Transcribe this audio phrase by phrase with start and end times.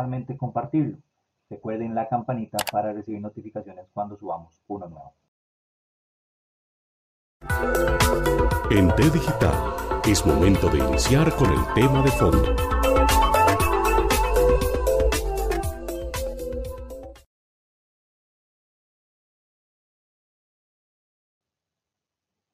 [0.00, 0.98] Y principalmente compartirlo.
[1.50, 5.14] Recuerden la campanita para recibir notificaciones cuando subamos uno nuevo.
[8.70, 12.56] En T Digital es momento de iniciar con el tema de fondo.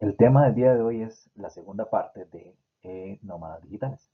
[0.01, 4.11] El tema del día de hoy es la segunda parte de eh, Nómadas Digitales.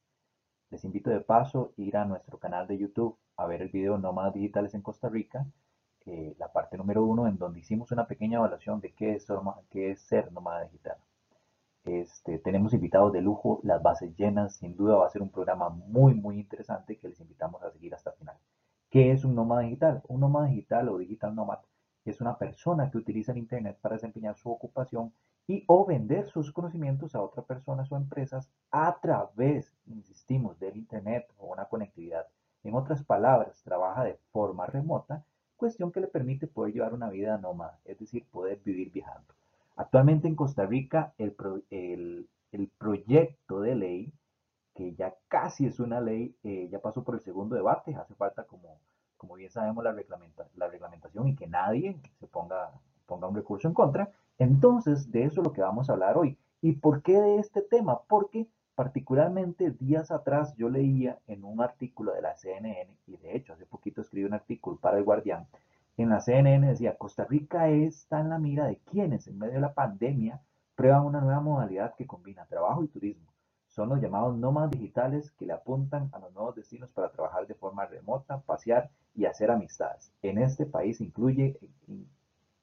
[0.73, 3.99] Les invito de paso a ir a nuestro canal de YouTube a ver el video
[3.99, 5.45] Nómadas Digitales en Costa Rica,
[6.07, 9.27] eh, la parte número uno, en donde hicimos una pequeña evaluación de qué es,
[9.69, 10.97] qué ser nómada digital.
[11.85, 15.69] Este, tenemos invitados de lujo, las bases llenas, sin duda va a ser un programa
[15.69, 18.37] muy, muy interesante que les invitamos a seguir hasta el final.
[18.89, 20.03] ¿Qué es un nómada digital?
[20.09, 21.61] Un nómada digital o digital nómada
[22.07, 25.13] es una persona que utiliza el Internet para desempeñar su ocupación
[25.47, 31.27] y o vender sus conocimientos a otras personas o empresas a través, insistimos, del Internet
[31.39, 32.27] o una conectividad.
[32.65, 35.25] En otras palabras, trabaja de forma remota,
[35.57, 39.35] cuestión que le permite poder llevar una vida nómada, es decir, poder vivir viajando.
[39.77, 41.35] Actualmente en Costa Rica, el,
[41.71, 44.13] el, el proyecto de ley,
[44.75, 48.45] que ya casi es una ley, eh, ya pasó por el segundo debate, hace falta
[48.45, 48.79] como,
[49.17, 52.71] como bien sabemos la, reglamenta, la reglamentación y que nadie se ponga,
[53.07, 54.11] ponga un recurso en contra,
[54.43, 56.39] entonces, de eso es lo que vamos a hablar hoy.
[56.61, 58.03] ¿Y por qué de este tema?
[58.03, 63.53] Porque particularmente días atrás yo leía en un artículo de la CNN, y de hecho
[63.53, 65.47] hace poquito escribí un artículo para el Guardián,
[65.99, 69.61] en la CNN decía, Costa Rica está en la mira de quienes en medio de
[69.61, 70.41] la pandemia
[70.75, 73.31] prueban una nueva modalidad que combina trabajo y turismo.
[73.69, 77.55] Son los llamados nómadas digitales que le apuntan a los nuevos destinos para trabajar de
[77.55, 80.13] forma remota, pasear y hacer amistades.
[80.23, 81.59] En este país incluye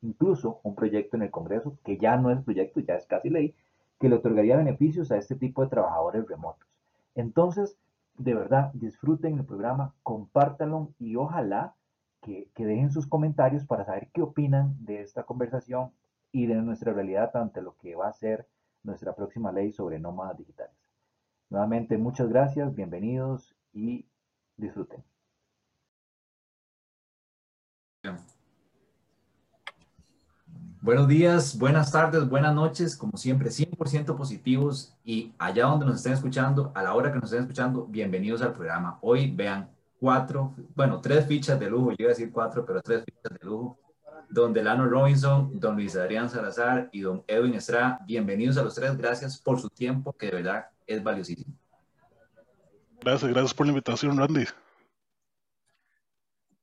[0.02, 3.56] incluso un proyecto en el Congreso, que ya no es proyecto, ya es casi ley,
[4.00, 6.68] que le otorgaría beneficios a este tipo de trabajadores remotos.
[7.16, 7.78] Entonces,
[8.18, 11.76] de verdad, disfruten el programa, compártanlo y ojalá
[12.22, 15.92] que, que, dejen sus comentarios para saber qué opinan de esta conversación
[16.32, 18.48] y de nuestra realidad ante lo que va a ser
[18.84, 20.76] nuestra próxima ley sobre nómadas digitales.
[21.50, 24.06] Nuevamente, muchas gracias, bienvenidos y
[24.58, 25.04] disfruten.
[30.82, 36.14] Buenos días, buenas tardes, buenas noches, como siempre, 100% positivos y allá donde nos estén
[36.14, 38.98] escuchando, a la hora que nos estén escuchando, bienvenidos al programa.
[39.02, 39.70] Hoy vean
[40.00, 43.46] cuatro, bueno, tres fichas de lujo, yo iba a decir cuatro, pero tres fichas de
[43.46, 43.78] lujo,
[44.30, 48.00] don Delano Robinson, don Luis Adrián Salazar y don Edwin Estrada.
[48.08, 51.54] Bienvenidos a los tres, gracias por su tiempo, que de verdad es valiosísimo.
[53.02, 54.46] Gracias, gracias por la invitación, Randy.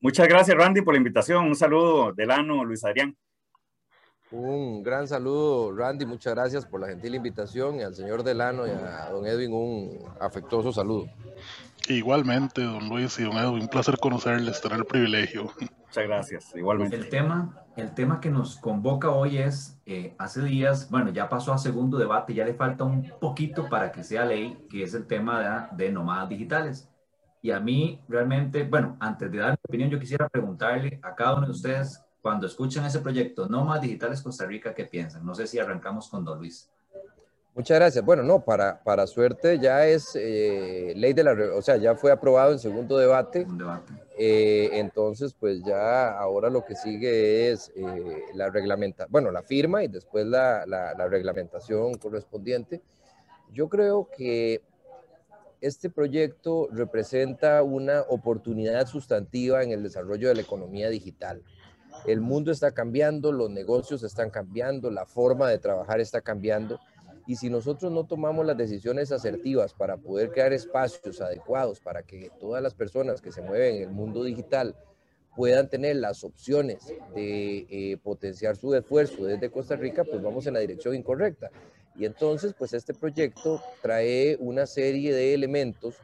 [0.01, 1.45] Muchas gracias, Randy, por la invitación.
[1.45, 3.15] Un saludo, Delano, Luis Adrián.
[4.33, 6.05] Un gran saludo, Randy.
[6.05, 9.99] Muchas gracias por la gentil invitación y al señor Delano y a don Edwin un
[10.21, 11.07] afectuoso saludo.
[11.89, 15.45] Igualmente, don Luis y don Edwin, un placer conocerles, tener el privilegio.
[15.61, 16.97] Muchas gracias, igualmente.
[16.97, 21.53] El tema, el tema que nos convoca hoy es, eh, hace días, bueno, ya pasó
[21.53, 25.07] a segundo debate, ya le falta un poquito para que sea ley, que es el
[25.07, 26.89] tema de, de nómadas digitales.
[27.43, 31.37] Y a mí realmente, bueno, antes de dar mi opinión, yo quisiera preguntarle a cada
[31.37, 35.25] uno de ustedes cuando escuchan ese proyecto Nómadas Digitales Costa Rica, ¿qué piensan?
[35.25, 36.69] No sé si arrancamos con Don Luis.
[37.55, 38.05] Muchas gracias.
[38.05, 42.11] Bueno, no, para, para suerte ya es eh, ley de la, o sea, ya fue
[42.11, 43.47] aprobado en segundo debate.
[44.19, 49.85] Eh, entonces, pues ya ahora lo que sigue es eh, la reglamenta, bueno, la firma
[49.85, 52.83] y después la, la, la reglamentación correspondiente.
[53.53, 54.63] Yo creo que
[55.61, 61.45] este proyecto representa una oportunidad sustantiva en el desarrollo de la economía digital.
[62.07, 66.79] El mundo está cambiando, los negocios están cambiando, la forma de trabajar está cambiando.
[67.27, 72.31] Y si nosotros no tomamos las decisiones asertivas para poder crear espacios adecuados para que
[72.39, 74.77] todas las personas que se mueven en el mundo digital
[75.35, 80.55] puedan tener las opciones de eh, potenciar su esfuerzo desde Costa Rica, pues vamos en
[80.55, 81.51] la dirección incorrecta.
[81.97, 85.97] Y entonces, pues este proyecto trae una serie de elementos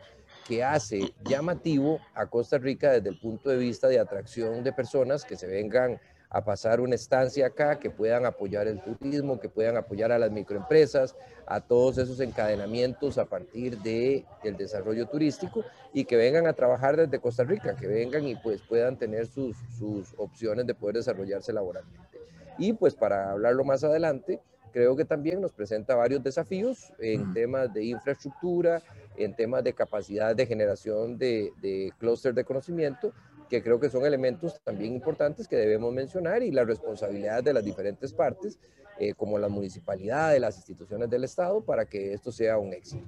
[0.46, 5.24] que hace llamativo a Costa Rica desde el punto de vista de atracción de personas
[5.24, 6.00] que se vengan
[6.32, 10.30] a pasar una estancia acá, que puedan apoyar el turismo, que puedan apoyar a las
[10.30, 11.14] microempresas,
[11.46, 15.62] a todos esos encadenamientos a partir de, del desarrollo turístico
[15.92, 19.58] y que vengan a trabajar desde Costa Rica, que vengan y pues puedan tener sus,
[19.78, 22.18] sus opciones de poder desarrollarse laboralmente.
[22.56, 24.40] Y pues para hablarlo más adelante,
[24.72, 28.82] creo que también nos presenta varios desafíos en temas de infraestructura,
[29.16, 33.12] en temas de capacidad de generación de, de clúster de conocimiento,
[33.48, 37.62] que creo que son elementos también importantes que debemos mencionar y la responsabilidad de las
[37.62, 38.58] diferentes partes,
[38.98, 43.06] eh, como la municipalidad, de las instituciones del Estado, para que esto sea un éxito.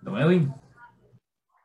[0.00, 0.52] Don Edwin.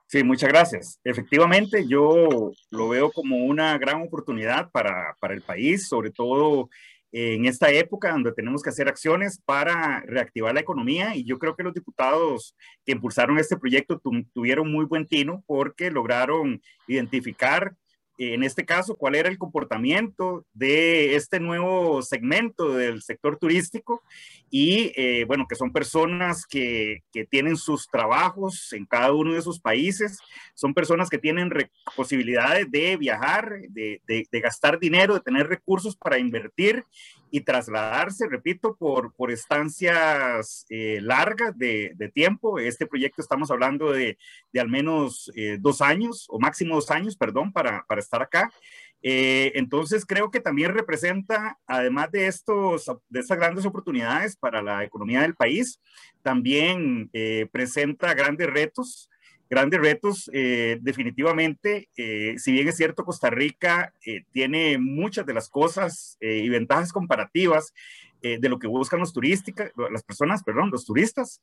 [0.05, 0.99] Sí, muchas gracias.
[1.03, 6.69] Efectivamente, yo lo veo como una gran oportunidad para, para el país, sobre todo
[7.11, 11.55] en esta época donde tenemos que hacer acciones para reactivar la economía y yo creo
[11.55, 12.55] que los diputados
[12.85, 14.01] que impulsaron este proyecto
[14.33, 17.75] tuvieron muy buen tino porque lograron identificar
[18.17, 24.03] en este caso, cuál era el comportamiento de este nuevo segmento del sector turístico
[24.49, 29.39] y, eh, bueno, que son personas que, que, tienen sus trabajos en cada uno de
[29.39, 30.19] esos países,
[30.55, 31.51] son personas que tienen
[31.95, 36.85] posibilidades de viajar, de, de, de, gastar dinero, de tener recursos para invertir
[37.29, 42.57] y trasladarse, repito, por, por estancias eh, largas de, de, tiempo.
[42.57, 44.17] Este proyecto estamos hablando de
[44.57, 48.51] al menos eh, dos años o máximo dos años, perdón, para, para estar acá.
[49.01, 54.83] Eh, entonces creo que también representa, además de, estos, de estas grandes oportunidades para la
[54.83, 55.79] economía del país,
[56.23, 59.09] también eh, presenta grandes retos
[59.49, 60.29] grandes retos.
[60.33, 63.93] Eh, definitivamente, si bien es cierto, Costa Rica
[64.33, 67.73] tiene muchas de las cosas y ventajas comparativas
[68.21, 71.41] eh, de lo que buscan los turísticas, las personas, perdón, los turistas.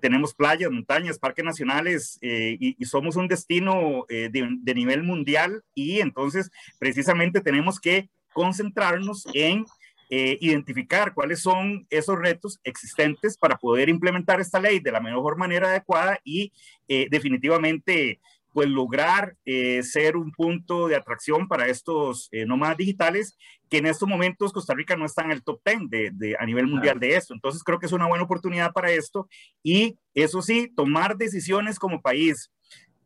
[0.00, 6.50] tenemos playas, montañas, parques nacionales y, y, somos un destino de, nivel mundial y entonces
[6.78, 9.64] precisamente tenemos que concentrarnos en
[10.08, 15.36] eh, identificar cuáles son esos retos existentes para poder implementar esta ley de la mejor
[15.36, 16.52] manera adecuada y
[16.86, 18.20] eh, definitivamente
[18.56, 23.36] pues lograr eh, ser un punto de atracción para estos eh, nómadas digitales
[23.68, 26.46] que en estos momentos Costa Rica no está en el top 10 de, de, a
[26.46, 27.34] nivel mundial de esto.
[27.34, 29.28] Entonces creo que es una buena oportunidad para esto
[29.62, 32.50] y eso sí, tomar decisiones como país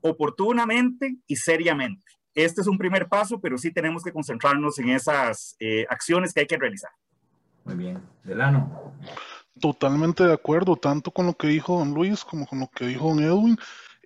[0.02, 5.56] oportunamente y seriamente este es un primer paso, pero sí tenemos que concentrarnos en esas
[5.58, 6.92] eh, acciones que hay que realizar.
[7.64, 8.00] Muy bien.
[8.22, 8.94] Delano.
[9.60, 13.08] Totalmente de acuerdo, tanto con lo que dijo don Luis como con lo que dijo
[13.08, 13.56] don Edwin.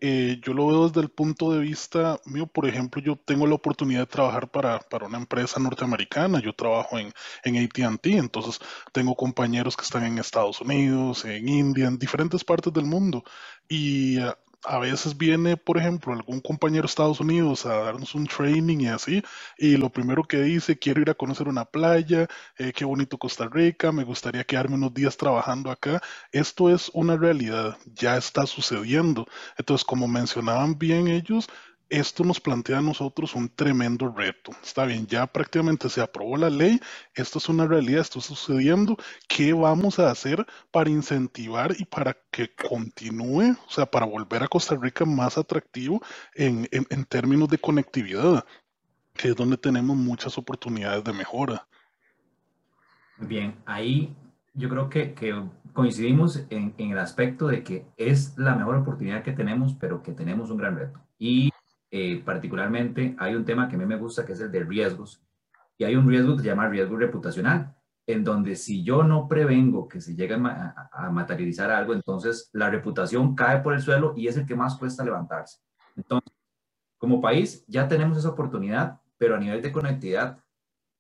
[0.00, 3.54] Eh, yo lo veo desde el punto de vista mío, por ejemplo, yo tengo la
[3.54, 7.12] oportunidad de trabajar para, para una empresa norteamericana, yo trabajo en,
[7.44, 8.58] en ATT, entonces
[8.92, 13.22] tengo compañeros que están en Estados Unidos, en India, en diferentes partes del mundo,
[13.68, 14.32] y uh,
[14.64, 18.88] a veces viene, por ejemplo, algún compañero de Estados Unidos a darnos un training y
[18.88, 19.22] así,
[19.58, 22.26] y lo primero que dice, quiero ir a conocer una playa,
[22.58, 26.00] eh, qué bonito Costa Rica, me gustaría quedarme unos días trabajando acá.
[26.32, 29.26] Esto es una realidad, ya está sucediendo.
[29.58, 31.48] Entonces, como mencionaban bien ellos,
[31.88, 34.52] esto nos plantea a nosotros un tremendo reto.
[34.62, 36.80] Está bien, ya prácticamente se aprobó la ley,
[37.14, 38.96] esto es una realidad, esto está sucediendo.
[39.28, 44.48] ¿Qué vamos a hacer para incentivar y para que continúe, o sea, para volver a
[44.48, 46.00] Costa Rica más atractivo
[46.34, 48.44] en, en, términos de conectividad,
[49.14, 51.66] que es donde tenemos muchas oportunidades de mejora?
[53.18, 54.16] Bien, ahí
[54.54, 55.34] yo creo que, que
[55.72, 60.12] coincidimos en, en, el aspecto de que es la mejor oportunidad que tenemos, pero que
[60.12, 61.00] tenemos un gran reto.
[61.18, 61.50] Y
[61.96, 65.22] eh, particularmente hay un tema que a mí me gusta que es el de riesgos
[65.78, 67.72] y hay un riesgo que se llama riesgo reputacional,
[68.04, 72.68] en donde si yo no prevengo que se llegue a, a, materializar algo, entonces la
[72.68, 75.60] reputación cae por el suelo y es el que más cuesta levantarse.
[75.94, 76.32] Entonces,
[76.98, 80.42] como país ya tenemos esa oportunidad, pero a nivel de conectividad,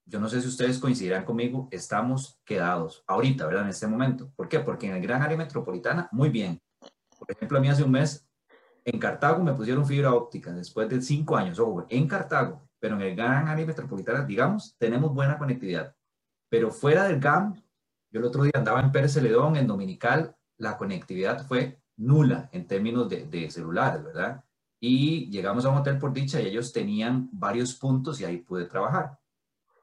[0.06, 3.64] yo no sé si ustedes coincidirán conmigo, estamos quedados ahorita, ¿verdad?
[3.64, 4.30] En este momento.
[4.36, 4.60] ¿Por qué?
[4.60, 6.62] Porque en el gran área metropolitana, muy bien.
[7.18, 8.24] Por ejemplo, a mí hace un mes
[8.84, 13.02] en Cartago me pusieron fibra óptica después de cinco años, ojo, en Cartago, pero en
[13.02, 15.94] el gran área metropolitana, digamos, tenemos buena conectividad.
[16.48, 17.54] Pero fuera del GAM,
[18.10, 22.66] yo el otro día andaba en Pérez Celedón, en Dominical, la conectividad fue nula en
[22.66, 24.44] términos de, de celulares, ¿verdad?
[24.80, 28.66] Y llegamos a un hotel por dicha y ellos tenían varios puntos y ahí pude
[28.66, 29.18] trabajar.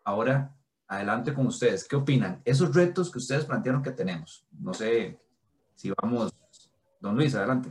[0.04, 0.56] Ahora,
[0.88, 1.88] adelante con ustedes.
[1.88, 2.42] ¿Qué opinan?
[2.46, 4.46] Esos retos que ustedes plantearon que tenemos.
[4.52, 5.20] No sé
[5.74, 6.32] si vamos,
[7.00, 7.70] don Luis, adelante.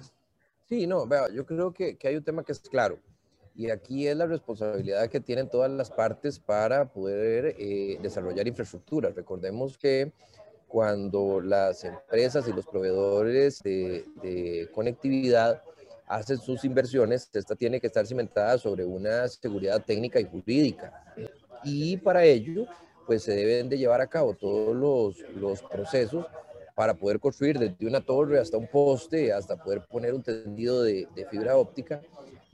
[0.71, 3.00] Sí, no, vea, yo creo que, que, hay un tema que es claro.
[3.57, 9.11] Y aquí es la responsabilidad que tienen todas las partes para poder eh, desarrollar infraestructura.
[9.11, 10.12] Recordemos que
[10.69, 15.61] cuando las empresas y los proveedores de, de, conectividad
[16.07, 21.05] hacen sus inversiones, esta tiene que estar cimentada sobre una seguridad técnica y jurídica.
[21.65, 22.67] Y para ello,
[23.09, 26.27] pues se deben de llevar a cabo todos los, los procesos
[26.80, 31.06] para poder construir desde una torre hasta un poste, hasta poder poner un tendido de,
[31.14, 32.00] de fibra óptica.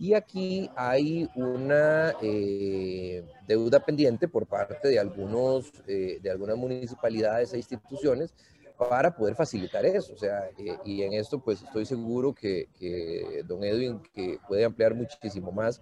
[0.01, 7.55] Y aquí hay una eh, deuda pendiente por parte de, algunos, eh, de algunas municipalidades
[7.55, 8.35] e instituciones
[8.77, 10.15] para poder facilitar eso.
[10.15, 14.65] O sea, eh, y en esto pues estoy seguro que, que, don Edwin que puede
[14.65, 15.81] ampliar muchísimo más,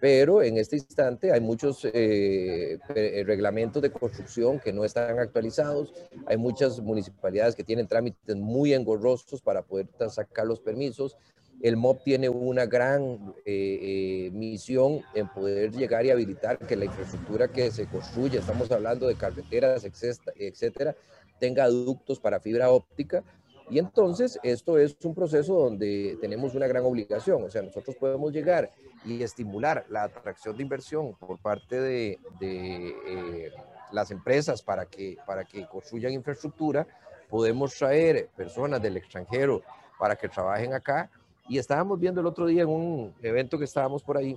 [0.00, 2.78] pero en este instante hay muchos eh,
[3.24, 5.92] reglamentos de construcción que no están actualizados,
[6.26, 11.16] hay muchas municipalidades que tienen trámites muy engorrosos para poder sacar los permisos,
[11.62, 17.48] el MOB tiene una gran eh, misión en poder llegar y habilitar que la infraestructura
[17.48, 20.94] que se construye, estamos hablando de carreteras, etcétera,
[21.38, 23.24] tenga ductos para fibra óptica.
[23.68, 28.32] Y entonces esto es un proceso donde tenemos una gran obligación, o sea, nosotros podemos
[28.32, 28.70] llegar
[29.04, 33.50] y estimular la atracción de inversión por parte de, eh,
[33.92, 36.86] las empresas para que, para que construyan infraestructura,
[37.28, 39.62] podemos traer personas del extranjero
[39.98, 41.10] para que trabajen acá.
[41.48, 44.36] Y estábamos viendo el otro día en un evento que estábamos por ahí,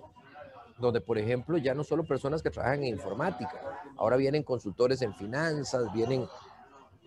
[0.78, 3.60] donde, por ejemplo, ya no solo personas que trabajan en informática,
[3.98, 6.28] ahora vienen consultores en finanzas, vienen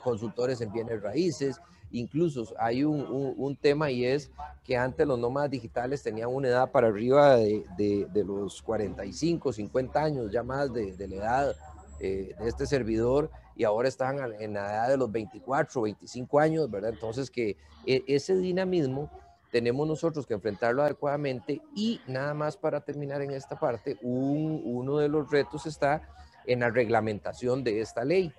[0.02, 1.61] consultores en bienes raíces.
[1.92, 4.30] Incluso hay un, tema y es
[4.64, 10.32] que antes los nómadas digitales tenían una edad para arriba de, los 45, 50 años,
[10.32, 11.56] ya más de, la edad
[12.00, 16.70] eh, de este servidor, y ahora están en la edad de los 24, 25 años,
[16.70, 16.90] ¿verdad?
[16.90, 17.56] Entonces que
[17.87, 19.11] e, ese dinamismo
[19.50, 24.96] tenemos nosotros que enfrentarlo adecuadamente y nada más para terminar en esta parte, un, uno
[24.96, 26.08] de los retos está
[26.46, 28.32] en la reglamentación de esta ley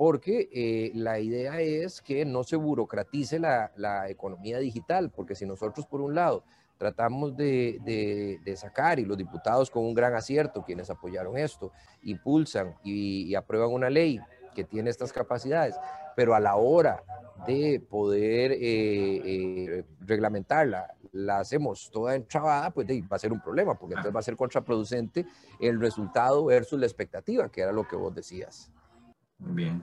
[0.00, 5.44] porque eh, la idea es que no se burocratice la, la, economía digital, porque si
[5.44, 6.42] nosotros por un lado
[6.78, 11.70] tratamos de, de, sacar y los diputados con un gran acierto, quienes apoyaron esto,
[12.02, 14.18] impulsan y, aprueban una ley
[14.54, 15.76] que tiene estas capacidades,
[16.16, 17.02] pero a la hora
[17.46, 23.74] de poder eh, eh, reglamentarla, la hacemos toda enchabada, pues va a ser un problema,
[23.74, 25.26] porque entonces va a ser contraproducente
[25.60, 28.72] el resultado versus la expectativa, que era lo que vos decías.
[29.40, 29.82] Muy bien.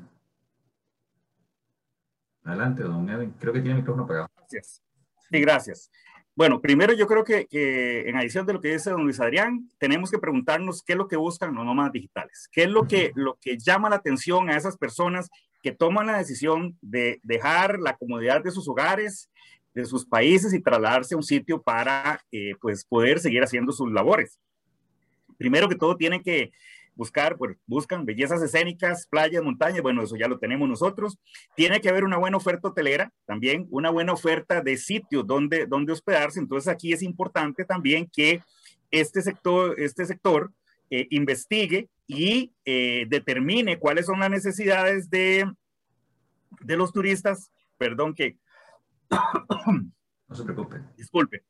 [2.43, 3.33] Adelante, don Edwin.
[3.39, 4.29] Creo que tiene el micrófono apagado.
[4.37, 4.81] Gracias.
[5.29, 5.91] Sí, gracias.
[6.35, 9.69] Bueno, primero yo creo que, que, en adición de lo que dice don Luis Adrián,
[9.79, 13.11] tenemos que preguntarnos qué es lo que buscan los nómadas digitales, qué es lo que,
[13.15, 15.29] lo que llama la atención a esas personas
[15.63, 19.31] que toman la decisión de dejar la comodidad de sus hogares,
[19.73, 23.91] de sus países y trasladarse a un sitio para eh, pues poder seguir haciendo sus
[23.91, 24.39] labores.
[25.37, 26.51] Primero que todo tienen que
[26.97, 31.17] buscar, pues buscan bellezas escénicas, playas, montañas, bueno, eso ya lo tenemos nosotros.
[31.55, 35.93] Tiene que haber una buena oferta hotelera, también una buena oferta de sitios donde, donde
[35.93, 36.39] hospedarse.
[36.39, 38.41] Entonces aquí es importante también que
[38.91, 40.51] este sector, este sector
[40.89, 45.49] eh, investigue y eh, determine cuáles son las necesidades de,
[46.61, 47.51] de los turistas.
[47.77, 48.37] Perdón que...
[50.27, 50.81] no se preocupe.
[50.97, 51.43] Disculpe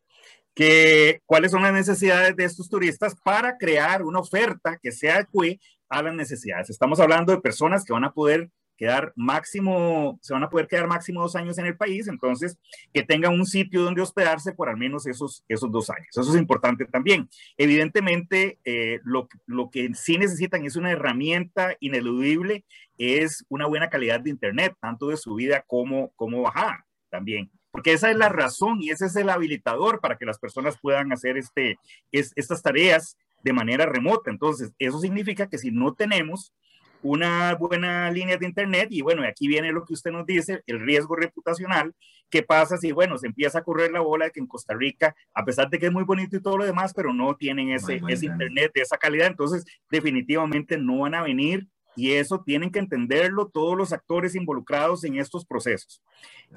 [0.57, 5.59] que cuáles son las necesidades de estos turistas para crear una oferta que se adecue
[5.87, 6.71] a las necesidades.
[6.71, 10.87] Estamos hablando de personas que van a poder quedar máximo, se van a poder quedar
[10.87, 12.57] máximo dos años en el país, entonces
[12.91, 16.09] que tengan un sitio donde hospedarse por al menos esos, esos dos años.
[16.09, 17.29] Eso es importante también.
[17.55, 22.65] Evidentemente, eh, lo, lo que sí necesitan es una herramienta ineludible,
[22.97, 28.09] es una buena calidad de Internet, tanto de subida como, como bajada también porque esa
[28.09, 31.77] es la razón y ese es el habilitador para que las personas puedan hacer este,
[32.11, 34.31] estas tareas de manera remota.
[34.31, 36.55] Entonces, eso significa que si no tenemos
[37.03, 40.79] una buena línea de Internet, y bueno, aquí viene lo que usted nos dice, el
[40.79, 41.93] riesgo reputacional,
[42.31, 45.15] ¿qué pasa si, bueno, se empieza a correr la bola de que en Costa Rica,
[45.35, 48.01] a pesar de que es muy bonito y todo lo demás, pero no tienen ese,
[48.09, 52.79] ese Internet de esa calidad, entonces definitivamente no van a venir y eso tienen que
[52.79, 56.01] entenderlo todos los actores involucrados en estos procesos.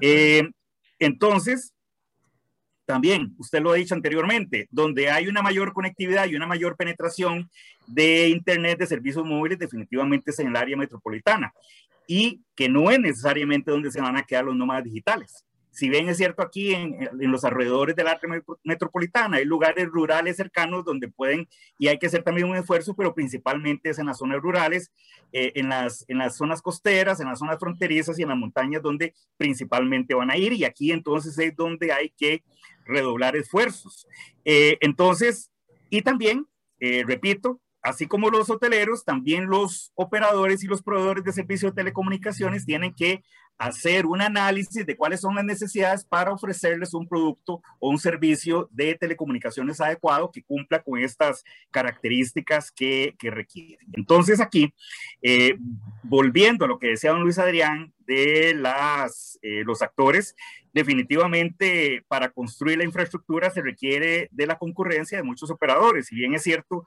[0.01, 0.49] Eh,
[1.01, 1.75] entonces,
[2.85, 7.51] también, usted lo ha dicho anteriormente, donde hay una mayor conectividad y una mayor penetración
[7.87, 11.53] de Internet de servicios móviles, definitivamente es en el área metropolitana
[12.07, 15.45] y que no es necesariamente donde se van a quedar los nómadas digitales.
[15.71, 20.85] Si bien es cierto aquí en, los alrededores del área metropolitana, hay lugares rurales cercanos
[20.85, 21.49] donde pueden,
[21.79, 24.91] y hay que hacer también un esfuerzo, pero principalmente es en las zonas rurales,
[25.33, 28.83] eh, en, las, en las zonas costeras, en las zonas fronterizas y en las montañas
[28.83, 30.53] donde principalmente van a ir.
[30.53, 32.43] Y aquí entonces es donde hay que
[32.85, 34.09] redoblar esfuerzos.
[34.45, 35.53] Eh, entonces,
[35.89, 36.47] y también,
[36.81, 41.83] eh, repito, así como los hoteleros, también los operadores y los proveedores de servicios de
[41.83, 43.23] telecomunicaciones tienen que
[43.61, 48.71] hacer un análisis de cuáles son las necesidades para ofrecerles un producto o un servicio
[48.73, 53.87] de telecomunicaciones adecuado que cumpla con estas características que, que requieren.
[53.93, 54.73] Entonces aquí,
[55.21, 55.59] eh,
[56.03, 60.35] volviendo a lo que decía don Luis Adrián de las, eh, los actores,
[60.73, 66.07] definitivamente para construir la infraestructura se requiere de la concurrencia de muchos operadores.
[66.07, 66.87] Si bien es cierto,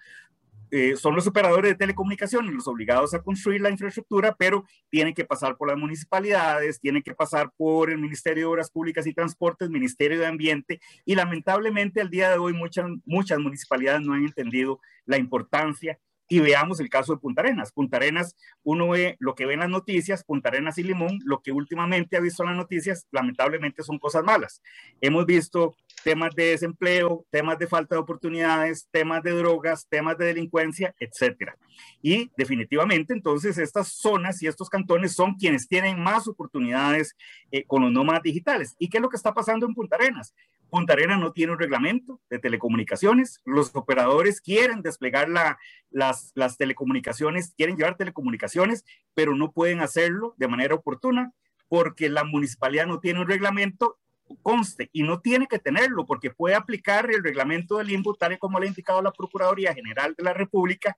[0.75, 5.23] eh, son los operadores de telecomunicaciones los obligados a construir la infraestructura, pero tienen que
[5.23, 9.69] pasar por las municipalidades, tienen que pasar por el Ministerio de Obras Públicas y Transportes,
[9.69, 14.79] Ministerio de Ambiente, y lamentablemente al día de hoy muchas, muchas municipalidades no han entendido
[15.05, 17.71] la importancia y veamos el caso de Punta Arenas.
[17.71, 21.43] Punta Arenas, uno ve lo que ve en las noticias, Punta Arenas y Limón, lo
[21.43, 24.63] que últimamente ha visto en las noticias, lamentablemente son cosas malas.
[25.01, 30.25] Hemos visto temas de desempleo, temas de falta de oportunidades, temas de drogas, temas de
[30.25, 31.57] delincuencia, etcétera.
[32.01, 37.15] Y definitivamente, entonces, estas zonas y estos cantones son quienes tienen más oportunidades
[37.51, 38.75] eh, con los nómadas digitales.
[38.77, 40.33] ¿Y qué es lo que está pasando en Punta Arenas?
[40.69, 43.39] Punta Arenas no tiene un reglamento de telecomunicaciones.
[43.45, 45.57] Los operadores quieren desplegar la,
[45.89, 48.83] las, las telecomunicaciones, quieren llevar telecomunicaciones,
[49.13, 51.31] pero no pueden hacerlo de manera oportuna
[51.67, 53.97] porque la municipalidad no tiene un reglamento
[54.41, 58.37] conste y no tiene que tenerlo porque puede aplicar el reglamento del INBU tal y
[58.37, 60.97] como le ha indicado la Procuraduría General de la República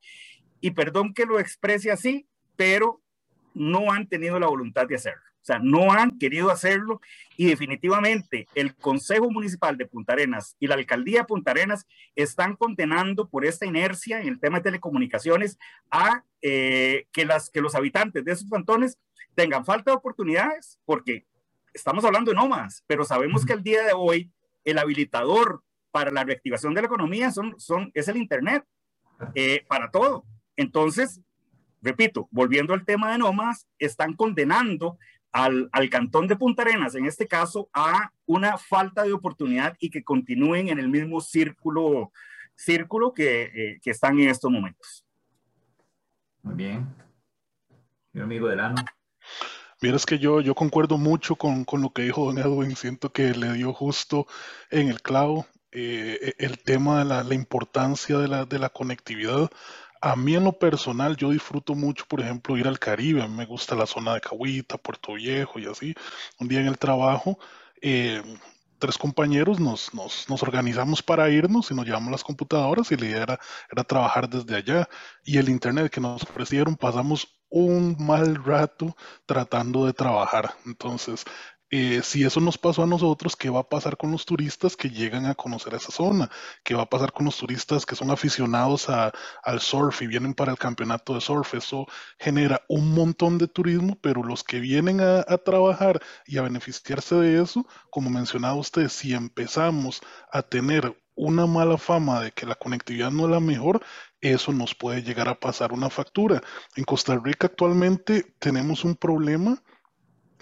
[0.61, 3.01] y perdón que lo exprese así, pero
[3.53, 5.21] no han tenido la voluntad de hacerlo.
[5.41, 7.01] O sea, no han querido hacerlo
[7.37, 12.55] y definitivamente el Consejo Municipal de Punta Arenas y la Alcaldía de Punta Arenas están
[12.55, 15.59] condenando por esta inercia en el tema de telecomunicaciones
[15.91, 18.97] a eh, que, las, que los habitantes de esos cantones
[19.35, 21.27] tengan falta de oportunidades porque
[21.75, 24.31] estamos hablando de nómadas, pero sabemos que el día de hoy
[24.63, 28.65] el habilitador para la reactivación de la economía son, son, es el Internet
[29.35, 30.25] eh, para todo.
[30.55, 31.21] Entonces,
[31.81, 34.97] repito, volviendo al tema de nómadas, están condenando
[35.31, 39.89] al, al, cantón de Punta Arenas, en este caso, a una falta de oportunidad y
[39.89, 42.11] que continúen en el mismo círculo,
[42.55, 45.05] círculo que, eh, que están en estos momentos.
[46.41, 46.87] Muy bien.
[48.13, 48.75] Mi amigo Delano.
[49.85, 53.35] Vieras que yo, yo concuerdo mucho con, con, lo que dijo don Edwin, siento que
[53.35, 54.25] le dio justo
[54.71, 59.47] en el clavo eh, el tema de la, la importancia de la, de la conectividad.
[60.01, 63.27] A mí en lo personal yo disfruto mucho, por ejemplo, ir al Caribe.
[63.27, 65.93] Me gusta la zona de Cahuita, Puerto Viejo y así.
[66.39, 67.37] Un día en el trabajo,
[67.79, 68.23] eh,
[68.79, 73.05] tres compañeros nos, nos, nos, organizamos para irnos y nos llevamos las computadoras y la
[73.05, 73.39] idea era,
[73.71, 74.89] era trabajar desde allá.
[75.23, 80.55] Y el internet que nos ofrecieron, pasamos un mal rato tratando de trabajar.
[80.65, 81.25] Entonces,
[81.71, 84.89] eh, si eso nos pasó a nosotros, ¿qué va a pasar con los turistas que
[84.89, 86.29] llegan a conocer esa zona?
[86.63, 89.11] ¿Qué va a pasar con los turistas que son aficionados a,
[89.43, 91.55] al surf y vienen para el campeonato de surf?
[91.55, 91.87] Eso
[92.19, 97.15] genera un montón de turismo, pero los que vienen a, a trabajar y a beneficiarse
[97.15, 102.55] de eso, como mencionaba usted, si empezamos a tener una mala fama de que la
[102.55, 103.83] conectividad no es la mejor,
[104.31, 106.41] eso nos puede llegar a pasar una factura.
[106.75, 109.61] En Costa Rica actualmente tenemos un problema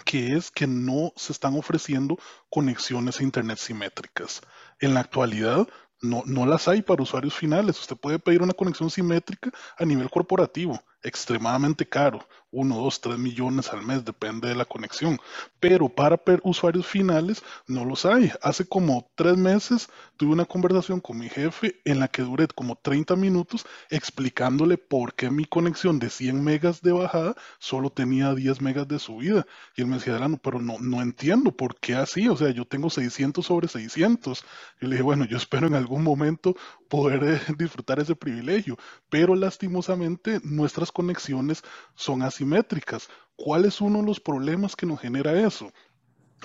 [0.04, 2.18] que es que no se están ofreciendo
[2.50, 4.42] conexiones a Internet simétricas.
[4.80, 5.66] En la actualidad
[6.00, 7.80] no, no las hay para usuarios finales.
[7.80, 13.72] Usted puede pedir una conexión simétrica a nivel corporativo, extremadamente caro, 1, 2, 3 millones
[13.72, 15.18] al mes, depende de la conexión.
[15.60, 18.32] Pero para usuarios finales no los hay.
[18.42, 22.76] Hace como tres meses tuve una conversación con mi jefe en la que duré como
[22.76, 28.60] 30 minutos explicándole por qué mi conexión de 100 megas de bajada solo tenía 10
[28.60, 29.46] megas de subida.
[29.76, 32.28] Y él me decía, Delano, pero no, no entiendo por qué así.
[32.28, 34.44] O sea, yo tengo 600 sobre 600.
[34.80, 36.54] Yo le dije, bueno, yo espero en algún momento
[36.88, 38.78] poder eh, disfrutar ese privilegio.
[39.10, 41.62] Pero lastimosamente nuestras conexiones
[41.94, 43.08] son asimétricas.
[43.36, 45.70] ¿Cuál es uno de los problemas que nos genera eso?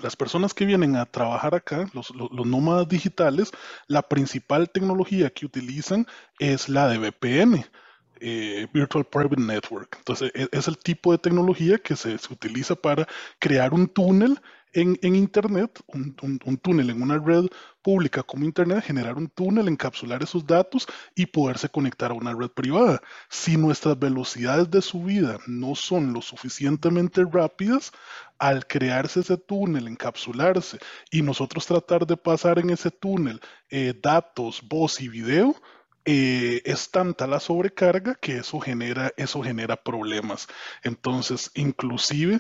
[0.04, 3.52] Las personas que vienen a trabajar acá, los, nómadas digitales,
[3.88, 6.06] la principal tecnología que utilizan
[6.40, 7.66] es la de VPN,
[8.22, 9.96] eh, Virtual Private Network.
[10.00, 13.08] Entonces, es, es, el tipo de tecnología que se, se utiliza para
[13.40, 14.42] crear un túnel
[14.74, 17.46] en, en Internet, un, un, un, túnel en una red
[17.82, 22.50] pública como Internet, generar un túnel, encapsular esos datos y poderse conectar a una red
[22.50, 23.02] privada.
[23.30, 27.92] Si nuestras velocidades de subida no son lo suficientemente rápidas,
[28.38, 30.80] al crearse ese túnel, encapsularse
[31.12, 35.56] y nosotros tratar de pasar en ese túnel eh, datos, voz y video,
[36.06, 40.48] eh, es tanta la sobrecarga que eso genera, eso genera problemas.
[40.84, 42.40] Entonces, inclusive,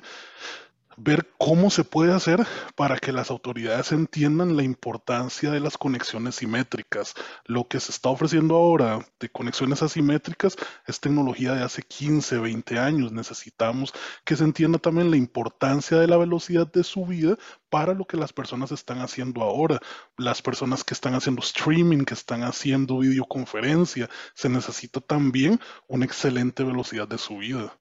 [1.00, 6.36] ver cómo se puede hacer para que las autoridades entiendan la importancia de las conexiones
[6.36, 7.14] simétricas.
[7.46, 12.80] Lo que se está ofreciendo ahora de conexiones asimétricas es tecnología de hace 15, 20
[12.80, 13.12] años.
[13.12, 13.94] Necesitamos
[14.26, 17.38] que se entienda también la importancia de la velocidad de subida
[17.70, 19.80] para lo que las personas están haciendo ahora.
[20.18, 26.64] Las personas que están haciendo streaming, que están haciendo videoconferencia, se necesita también una excelente
[26.64, 27.79] velocidad de subida.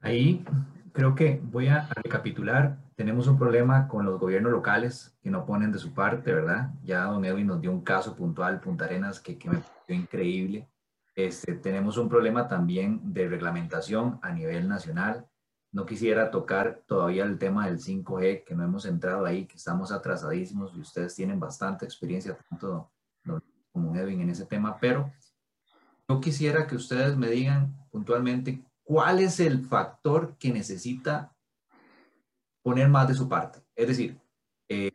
[0.00, 0.44] Ahí
[0.92, 2.78] creo que voy a recapitular.
[2.96, 6.72] Tenemos un problema con los gobiernos locales que no ponen de su parte, ¿verdad?
[6.82, 10.68] Ya don Edwin nos dio un caso puntual, Punta Arenas, que, que me pareció increíble.
[11.14, 15.26] Este, tenemos un problema también de reglamentación a nivel nacional.
[15.72, 19.92] No quisiera tocar todavía el tema del 5G, que no hemos entrado ahí, que estamos
[19.92, 22.90] atrasadísimos y ustedes tienen bastante experiencia, tanto
[23.72, 25.12] como Edwin, en ese tema, pero
[26.08, 31.32] yo quisiera que ustedes me digan puntualmente cuál es el factor que necesita
[32.60, 33.60] poner más de su parte.
[33.76, 34.18] Es decir,
[34.68, 34.90] eh,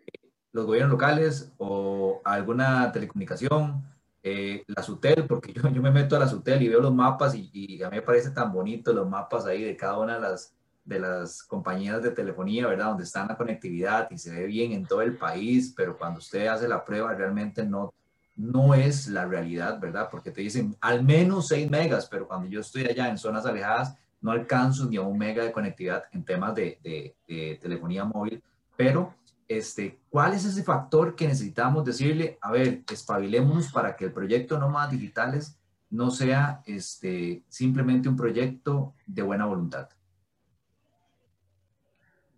[0.51, 3.85] los gobiernos locales o alguna telecomunicación,
[4.21, 7.35] eh, la SUTEL, porque yo, yo, me meto a la SUTEL y veo los mapas
[7.35, 10.19] y, y, a mí me parece tan bonito los mapas ahí de cada una de
[10.19, 10.53] las,
[10.83, 12.87] de las compañías de telefonía, ¿verdad?
[12.87, 16.47] Donde está la conectividad y se ve bien en todo el país, pero cuando usted
[16.47, 17.93] hace la prueba realmente no,
[18.35, 20.09] no es la realidad, ¿verdad?
[20.11, 23.95] Porque te dicen al menos 6 megas, pero cuando yo estoy allá en zonas alejadas,
[24.21, 27.15] no alcanzo ni a un mega de conectividad en temas de,
[27.61, 28.41] telefonía móvil,
[28.75, 29.13] pero
[29.47, 32.37] este, ¿cuál es ese factor que necesitamos decirle?
[32.41, 35.57] A ver, espabilémonos para que el proyecto Nómadas Digitales
[35.91, 39.89] no sea este, simplemente un proyecto de buena voluntad.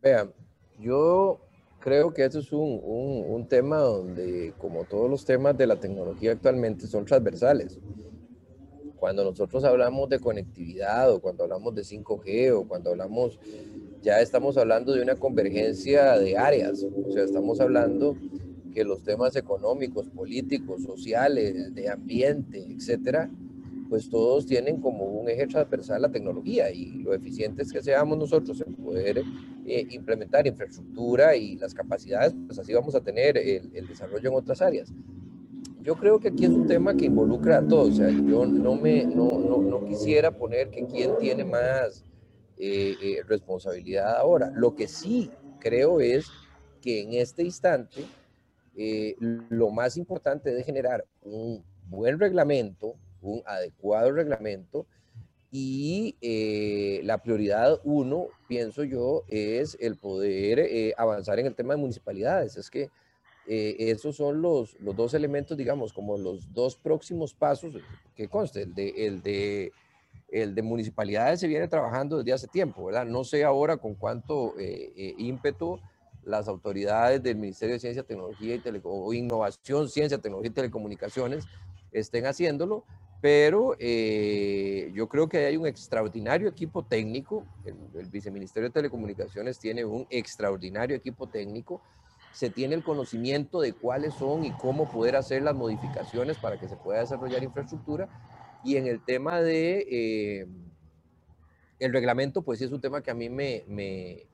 [0.02, 0.32] Vean,
[0.78, 1.47] yo
[1.80, 6.34] creo que eso es un, un, tema donde, como todos los temas de la tecnología
[6.34, 7.80] actualmente, son transversales.
[8.98, 13.40] Cuando nosotros hablamos de conectividad o cuando hablamos de 5G o cuando hablamos,
[14.02, 16.84] ya estamos hablando de una convergencia de áreas.
[16.84, 18.16] O sea, estamos hablando
[18.74, 23.30] que los temas económicos, políticos, sociales, de ambiente, etcétera,
[23.90, 28.62] pues todos tienen como un eje transversal la tecnología y lo eficientes que seamos nosotros
[28.66, 29.24] en poder
[29.70, 34.62] eh, implementar infraestructura y las capacidades, pues así vamos a tener el, desarrollo en otras
[34.62, 34.94] áreas.
[35.82, 38.76] Yo creo que aquí es un tema que involucra a todos, o sea, yo no,
[38.76, 42.06] me, no, no quisiera poner que quién tiene más
[42.58, 44.54] eh, eh, responsabilidad ahora.
[44.56, 46.28] Lo que sí creo es
[46.82, 48.06] que en este instante
[49.50, 54.86] lo más importante es generar un buen reglamento, un adecuado reglamento
[55.52, 61.74] y eh, la prioridad uno, pienso yo, es el poder eh, avanzar en el tema
[61.74, 62.58] de municipalidades.
[62.58, 62.90] Es que
[63.48, 67.76] eh, esos son los, los dos elementos, digamos, como los dos próximos pasos
[68.16, 69.72] que conste, el de, el de,
[70.30, 73.06] el de municipalidades se viene trabajando desde hace tiempo, ¿verdad?
[73.06, 74.54] No sé ahora con cuánto
[75.18, 75.80] ímpetu
[76.26, 81.46] las autoridades del Ministerio de Ciencia, Tecnología y Tele o Innovación, Ciencia, Tecnología y Telecomunicaciones
[81.94, 82.84] estén haciéndolo,
[83.20, 89.60] pero eh, yo creo que hay un extraordinario equipo técnico, el, el, Viceministerio de Telecomunicaciones
[89.60, 91.82] tiene un extraordinario equipo técnico,
[92.32, 96.68] se tiene el conocimiento de cuáles son y cómo poder hacer las modificaciones para que
[96.68, 98.08] se pueda desarrollar infraestructura,
[98.64, 100.48] y en el tema de eh,
[101.80, 104.28] el reglamento, pues sí es un tema que a mí me, me,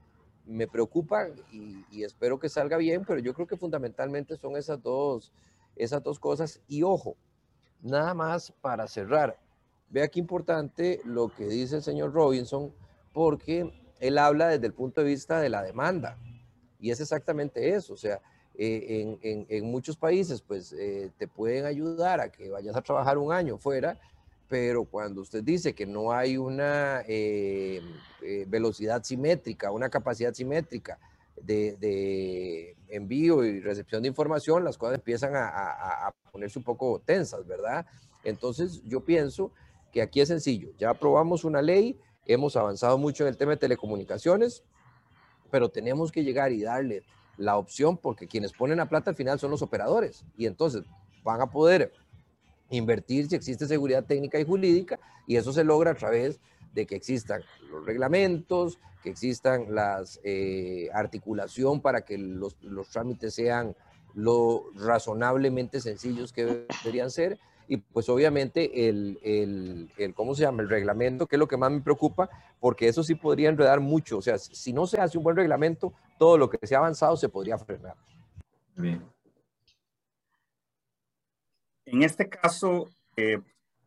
[0.45, 4.81] me preocupa y, y, espero que salga bien, pero yo creo que fundamentalmente son esas
[4.81, 5.31] dos,
[5.77, 7.15] esas dos cosas, y ojo,
[7.83, 9.37] Nada más para cerrar.
[9.89, 12.73] Vea qué importante lo que dice el señor Robinson,
[13.13, 16.17] porque él habla desde el punto de vista de la demanda.
[16.79, 17.93] Y es exactamente eso.
[17.93, 18.21] O sea,
[18.55, 23.33] eh, en, muchos países, pues eh, te pueden ayudar a que vayas a trabajar un
[23.33, 23.99] año fuera,
[24.47, 27.81] pero cuando usted dice que no hay una eh,
[28.47, 30.99] velocidad simétrica, una capacidad simétrica,
[31.41, 37.85] de, envío y recepción de información, las cosas empiezan a, ponerse un poco tensas, ¿verdad?
[38.23, 39.51] Entonces yo pienso
[39.91, 43.57] que aquí es sencillo, ya aprobamos una ley, hemos avanzado mucho en el tema de
[43.57, 44.63] telecomunicaciones,
[45.51, 47.03] pero tenemos que llegar y darle
[47.37, 50.83] la opción porque quienes ponen la plata al final son los operadores y entonces
[51.23, 51.91] van a poder
[52.69, 56.39] invertir si existe seguridad técnica y jurídica y eso se logra a través
[56.73, 63.35] de que existan los reglamentos, que existan las eh, articulación para que los, los, trámites
[63.35, 63.75] sean
[64.13, 70.63] lo razonablemente sencillos que deberían ser y pues obviamente el, el, el, ¿cómo se llama?
[70.63, 74.17] El reglamento, que es lo que más me preocupa, porque eso sí podría enredar mucho.
[74.17, 77.15] O sea, si no se hace un buen reglamento, todo lo que se ha avanzado
[77.15, 77.95] se podría frenar.
[78.75, 79.01] Bien.
[81.85, 83.39] En este caso, eh,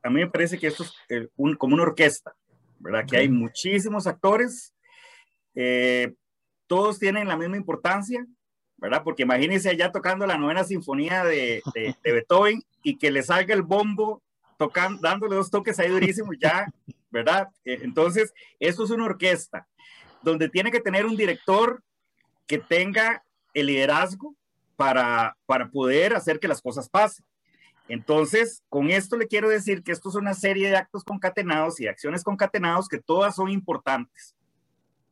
[0.02, 2.34] a mí me parece que esto es eh, un, como una orquesta,
[2.78, 3.06] ¿verdad?
[3.06, 4.72] Que hay muchísimos actores
[5.56, 6.12] eh,
[6.66, 8.24] todos tienen la misma importancia,
[8.76, 9.02] ¿verdad?
[9.02, 13.62] Porque imagínense allá tocando la novena sinfonía de, de, Beethoven y que le salga el
[13.62, 14.22] bombo
[14.58, 16.70] tocando, dándole dos toques ahí durísimos ya,
[17.10, 17.48] ¿verdad?
[17.64, 19.66] Eh, entonces, esto es una orquesta
[20.22, 21.82] donde tiene que tener un director
[22.46, 24.34] que tenga el liderazgo
[24.76, 27.24] para, para poder hacer que las cosas pasen.
[27.88, 31.86] Entonces, con esto le quiero decir que esto es una serie de actos concatenados y
[31.86, 34.34] acciones concatenados que todas son importantes.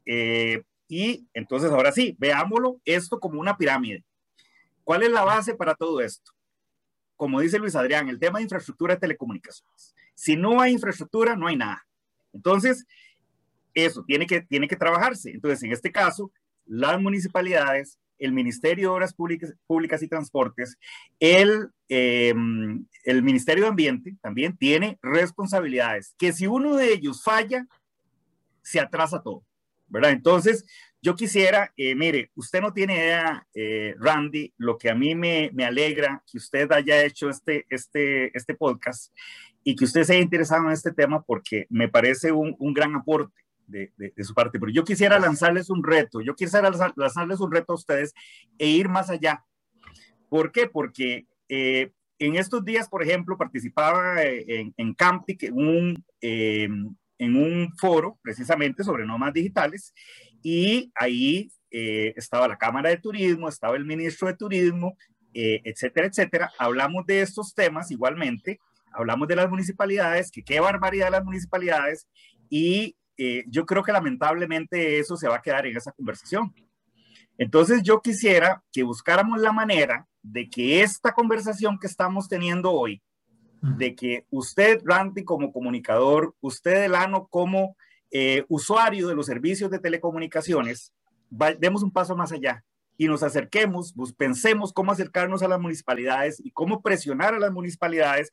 [0.07, 4.05] Eh, y entonces, ahora sí, veámoslo esto como una pirámide.
[4.83, 6.33] ¿Cuál es la base para todo esto?
[7.17, 9.95] Como dice Luis Adrián, el tema de infraestructura de telecomunicaciones.
[10.15, 11.87] Si no hay infraestructura, no hay nada.
[12.33, 12.85] Entonces,
[13.73, 15.31] eso tiene que, tiene que trabajarse.
[15.31, 16.33] Entonces, en este caso,
[16.67, 20.77] las municipalidades el Ministerio de Obras Públicas, y Transportes,
[21.21, 27.67] el, em, el Ministerio de Ambiente también tiene responsabilidades, que si uno de ellos falla,
[28.63, 29.45] se atrasa todo,
[29.89, 30.11] ¿verdad?
[30.11, 30.65] Entonces,
[31.03, 35.51] yo quisiera, eh, mire, usted no tiene idea, eh, Randy, lo que a mí me,
[35.53, 39.13] me, alegra que usted haya hecho este, este, este podcast
[39.63, 43.44] y que usted se haya interesado en este tema porque me parece un gran aporte
[43.67, 44.59] de, su parte.
[44.59, 48.15] Pero yo quisiera lanzarles un reto, yo quisiera lanzarles un reto a ustedes
[48.59, 49.45] e ir más allá.
[50.29, 50.67] ¿Por qué?
[50.67, 56.69] Porque eh, en estos días, por ejemplo, participaba eh, en, en Campic en un, eh,
[57.19, 59.93] en un foro precisamente sobre normas digitales
[60.43, 64.97] y ahí estaba la Cámara de Turismo, estaba el ministro de Turismo,
[65.33, 66.53] etcétera, etcétera.
[66.57, 68.61] Hablamos de estos temas igualmente,
[68.93, 72.07] hablamos de las municipalidades, que qué barbaridad las municipalidades
[72.49, 76.55] y eh, yo creo que lamentablemente eso se va a quedar en esa conversación.
[77.39, 83.03] Entonces yo quisiera que buscáramos la manera de que esta conversación que estamos teniendo hoy,
[83.61, 87.77] de que usted, Randy, como comunicador, usted, Delano, como
[88.11, 90.93] eh, usuario de los servicios de telecomunicaciones,
[91.59, 92.63] demos un paso más allá
[92.97, 98.31] y nos acerquemos, pensemos cómo acercarnos a las municipalidades y cómo presionar a las municipalidades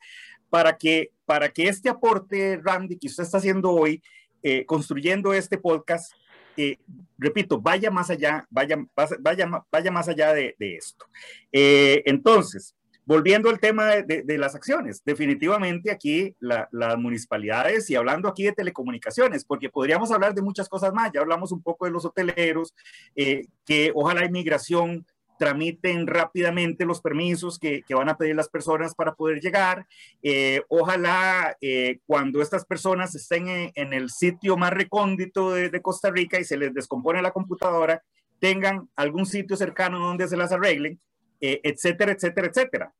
[0.49, 4.03] para que, para que este aporte, Randy, que usted está haciendo hoy,
[4.43, 6.13] eh, construyendo este podcast,
[6.57, 6.77] eh,
[7.17, 8.77] repito, vaya más allá, vaya,
[9.19, 11.05] vaya, vaya más allá de, esto.
[11.51, 12.75] Eh, entonces,
[13.05, 19.45] volviendo al tema de, las acciones, definitivamente aquí las municipalidades y hablando aquí de telecomunicaciones,
[19.45, 22.73] porque podríamos hablar de muchas cosas más, ya hablamos un poco de los hoteleros,
[23.15, 25.05] que ojalá inmigración
[25.41, 29.87] tramiten rápidamente los permisos que, van a pedir las personas para poder llegar.
[30.21, 36.39] Eh, ojalá eh, cuando estas personas estén en, el sitio más recóndito de, Costa Rica
[36.39, 38.03] y se les descompone la computadora,
[38.37, 40.99] tengan algún sitio cercano donde se las arreglen,
[41.39, 42.93] eh, etcétera, etcétera, etcétera.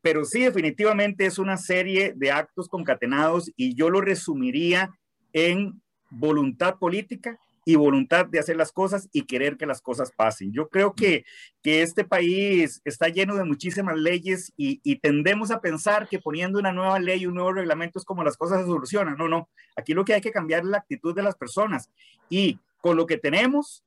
[0.00, 4.90] pero sí, definitivamente es una serie de actos concatenados y yo lo resumiría
[5.34, 10.52] en voluntad política, y voluntad de hacer las cosas y querer que las cosas pasen.
[10.52, 11.24] Yo creo que,
[11.62, 16.58] que este país está lleno de muchísimas leyes y, y, tendemos a pensar que poniendo
[16.58, 19.16] una nueva ley, un nuevo reglamento es como las cosas se solucionan.
[19.16, 19.48] No, no.
[19.76, 21.90] Aquí lo que hay que cambiar es la actitud de las personas
[22.28, 23.84] y con lo que tenemos,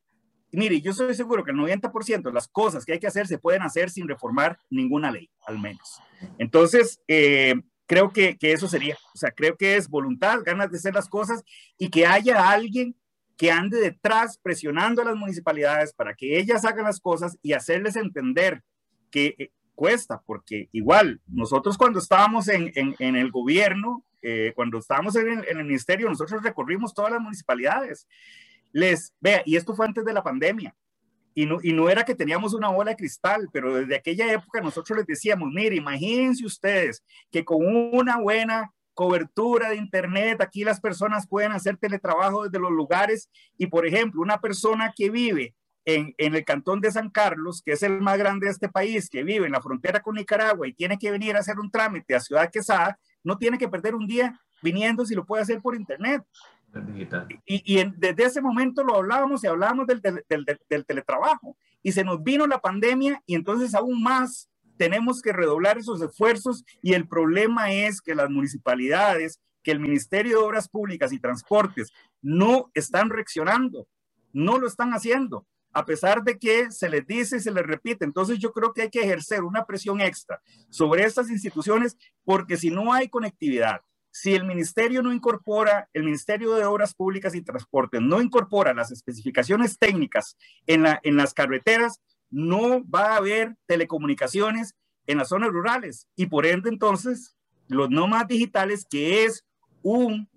[0.52, 3.38] mire, yo estoy seguro que el 90% de las cosas que hay que hacer se
[3.38, 6.00] pueden hacer sin reformar ninguna ley, al menos.
[6.38, 10.78] Entonces, eh, creo que, que eso sería, o sea, creo que es voluntad, ganas de
[10.78, 11.44] hacer las cosas
[11.78, 12.96] y que haya alguien
[13.38, 17.96] que ande detrás presionando a las municipalidades para que ellas hagan las cosas y hacerles
[17.96, 18.64] entender
[19.12, 25.16] que eh, cuesta, porque igual nosotros cuando estábamos en, en, el gobierno, eh, cuando estábamos
[25.18, 28.08] en el, ministerio, nosotros recorrimos todas las municipalidades.
[28.72, 30.76] Les, vea, y esto fue antes de la pandemia,
[31.34, 34.62] y no, y no era que teníamos una bola de cristal, pero desde aquella época
[34.62, 40.82] nosotros les decíamos, mire, imagínense ustedes que con una buena cobertura de Internet, aquí las
[40.82, 43.30] personas pueden hacer teletrabajo desde los lugares.
[43.58, 45.54] Y, por ejemplo, una persona que vive
[45.84, 49.10] en, en, el cantón de San Carlos, que es el más grande de este país,
[49.10, 52.16] que vive en la frontera con Nicaragua y tiene que venir a hacer un trámite
[52.16, 55.76] a Ciudad Quesada, no tiene que perder un día viniendo si lo puede hacer por
[55.76, 56.24] Internet.
[57.46, 61.56] Y, y desde ese momento lo hablábamos y hablábamos del, del, del, del teletrabajo.
[61.84, 66.64] Y se nos vino la pandemia y entonces aún más tenemos que redoblar esos esfuerzos
[66.82, 71.92] y el problema es que las municipalidades, que el Ministerio de Obras Públicas y Transportes
[72.22, 73.88] no están reaccionando,
[74.34, 78.06] no lo están haciendo, a pesar de que se les dice y se les repite.
[78.06, 82.70] Entonces yo creo que hay que ejercer una presión extra sobre estas instituciones porque si
[82.70, 88.00] no hay conectividad, si el ministerio no incorpora, el Ministerio de Obras Públicas y Transportes
[88.02, 92.00] no incorpora las especificaciones técnicas en, en las carreteras,
[92.36, 94.76] no va a haber telecomunicaciones
[95.08, 97.38] en las zonas rurales y por ende entonces
[97.70, 99.46] los nómadas digitales, que es
[99.82, 100.28] un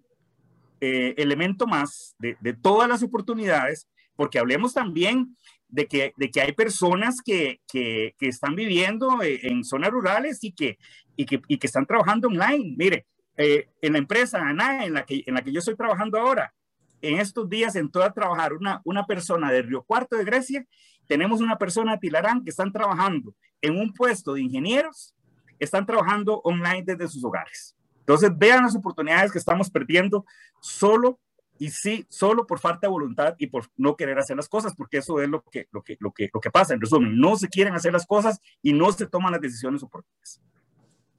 [0.81, 5.37] eh, elemento más de, todas las oportunidades, porque hablemos también
[5.69, 10.45] de que, de que hay personas que, que, que están viviendo eh, en zonas rurales
[10.45, 10.79] y que,
[11.17, 12.77] y que, y que están trabajando online.
[12.79, 13.07] Mire,
[13.37, 16.55] eh, en la empresa ANA, en la, que, en la que yo estoy trabajando ahora,
[17.03, 20.65] en estos días entró a trabajar una, una persona de Río Cuarto de Grecia,
[21.09, 25.15] tenemos una persona de Tilarán que están trabajando en un puesto de ingenieros,
[25.59, 27.75] están trabajando online desde sus hogares.
[28.01, 30.25] Entonces, vean las oportunidades que estamos perdiendo
[30.61, 31.19] solo
[31.59, 34.99] y sí, solo por falta de voluntad y por no querer hacer las cosas, porque
[34.99, 36.75] eso es lo que, lo que, lo que, lo que pasa.
[36.75, 40.41] En resumen, no se quieren hacer las cosas y no se toman las decisiones oportunas.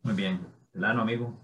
[0.02, 0.39] Muy bien.
[0.71, 1.38] Delano, amigo.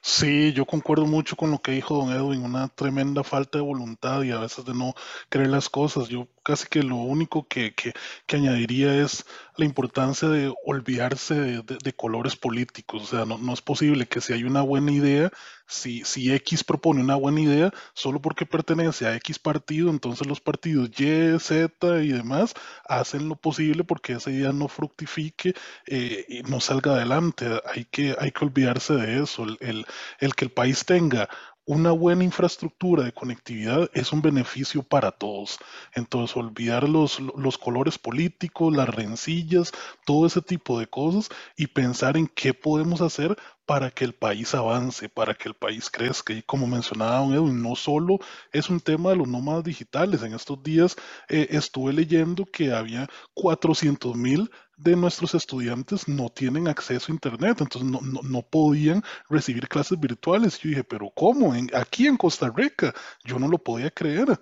[0.00, 4.22] Sí, yo concuerdo mucho con lo que dijo don Edwin, una tremenda falta de voluntad
[4.22, 4.94] y a veces de no
[5.28, 6.08] creer las cosas.
[6.08, 7.92] Yo casi que lo único que, que,
[8.34, 9.26] añadiría es
[9.58, 13.02] la importancia de olvidarse de colores políticos.
[13.02, 15.30] O sea, no, no, es posible que si hay una buena idea,
[15.66, 20.40] si, si X propone una buena idea, solo porque pertenece a X partido, entonces los
[20.40, 22.54] partidos Y, Z y demás
[22.88, 25.52] hacen lo posible porque esa idea no fructifique
[25.86, 27.60] eh, y no salga adelante.
[27.74, 29.44] Hay que, hay que olvidarse de eso.
[29.44, 29.86] El, el,
[30.20, 31.28] el que el país tenga
[31.68, 35.58] una buena infraestructura de conectividad es un beneficio para todos.
[35.94, 39.72] Entonces, olvidar los, los, colores políticos, las rencillas,
[40.06, 41.28] todo ese tipo de cosas
[41.58, 45.90] y pensar en qué podemos hacer para que el país avance, para que el país
[45.90, 46.32] crezca.
[46.32, 48.18] Y como mencionaba don Edwin, no solo
[48.50, 50.22] es un tema de los nómadas digitales.
[50.22, 50.96] En estos días
[51.28, 57.60] eh, estuve leyendo que había 400 mil de nuestros estudiantes no tienen acceso a Internet,
[57.60, 60.58] entonces no, no, no podían recibir clases virtuales.
[60.58, 61.52] Yo dije, pero ¿cómo?
[61.74, 64.40] Aquí en Costa Rica, yo no lo podía creer.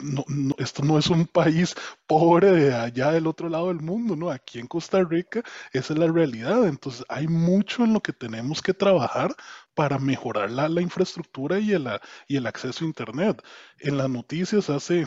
[0.00, 0.24] No,
[0.58, 1.76] esto no es un país
[2.08, 4.30] pobre de allá del otro lado del mundo, ¿no?
[4.30, 6.66] Aquí en Costa Rica esa es la realidad.
[6.66, 9.32] Entonces hay mucho en lo que tenemos que trabajar
[9.74, 11.88] para mejorar la, la infraestructura y el,
[12.26, 13.42] y el acceso a Internet.
[13.78, 15.06] En las noticias hace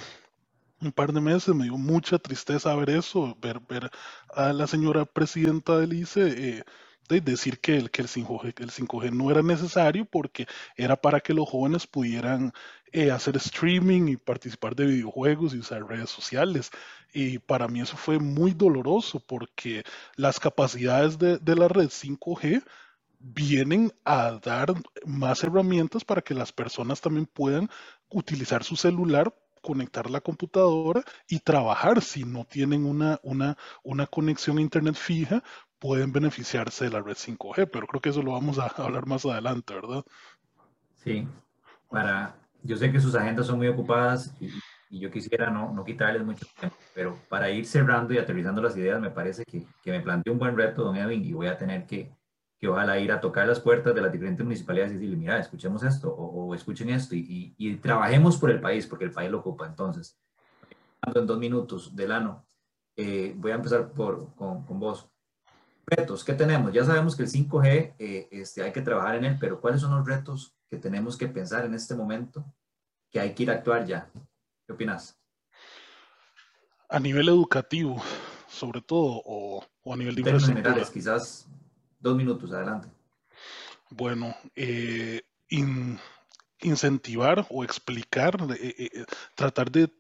[0.82, 3.90] un par de meses me dio mucha tristeza ver eso, ver, ver
[4.34, 6.58] a la señora presidenta del ICE.
[6.60, 6.64] Eh,
[7.08, 11.20] de decir que el, que el 5G, el 5G no era necesario porque era para
[11.20, 12.52] que los jóvenes pudieran
[12.92, 16.72] eh, hacer streaming y participar de videojuegos y usar redes sociales.
[17.14, 19.84] Y para mí eso fue muy doloroso porque
[20.16, 22.64] las capacidades de, de la red 5G
[23.20, 24.74] vienen a dar
[25.06, 27.70] más herramientas para que las personas también puedan
[28.10, 29.34] utilizar su celular
[29.66, 32.02] conectar la computadora y trabajar.
[32.02, 35.42] Si no tienen una, una, una conexión a Internet fija,
[35.80, 39.26] pueden beneficiarse de la red 5G, pero creo que eso lo vamos a hablar más
[39.26, 40.06] adelante, ¿verdad?
[41.04, 41.28] Sí,
[41.90, 44.50] para, yo sé que sus agendas son muy ocupadas y,
[44.98, 49.02] yo quisiera no, no, quitarles mucho tiempo, pero para ir cerrando y aterrizando las ideas,
[49.02, 51.86] me parece que, que me planteó un buen reto, don Edwin, y voy a tener
[51.86, 52.12] que,
[52.66, 55.84] que ojalá ir a tocar las puertas de las diferentes municipalidades y decirle, mira, escuchemos
[55.84, 59.30] esto o, o escuchen esto y, y, y, trabajemos por el país, porque el país
[59.30, 59.68] lo ocupa.
[59.68, 60.18] Entonces,
[61.14, 62.48] en dos minutos, Delano,
[62.96, 65.08] eh, voy a empezar por, con, con vos
[65.86, 66.74] retos que tenemos.
[66.74, 69.96] Ya sabemos que el 5G eh, este, hay que trabajar en él, pero ¿cuáles son
[69.96, 72.52] los retos que tenemos que pensar en este momento
[73.12, 74.10] que hay que ir a actuar ya?
[74.66, 75.20] ¿Qué opinas?
[76.90, 78.02] A nivel educativo,
[78.48, 80.84] sobre todo, o, o a nivel de infraestructura.
[80.92, 81.48] quizás
[82.06, 82.88] dos minutos, adelante.
[83.90, 86.00] Bueno, eh, in,
[86.62, 89.92] incentivar o explicar, eh, eh, tratar de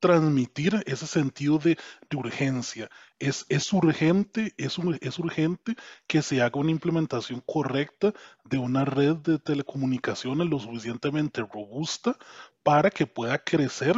[0.00, 1.78] transmitir ese sentido de,
[2.10, 2.90] de urgencia.
[3.18, 5.76] Es, es urgente, es, es urgente
[6.06, 8.12] que se haga una implementación correcta
[8.44, 12.16] de una red de telecomunicaciones lo suficientemente robusta
[12.62, 13.96] para que pueda crecer